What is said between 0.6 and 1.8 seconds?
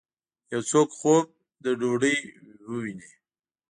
څوک خوب د